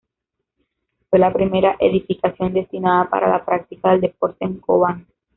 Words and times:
Fue 1.11 1.19
la 1.19 1.31
primera 1.31 1.75
edificación 1.79 2.53
destinada 2.55 3.07
para 3.07 3.29
la 3.29 3.45
práctica 3.45 3.91
del 3.91 4.01
deporte 4.01 4.45
en 4.45 4.57
Cobán. 4.57 5.05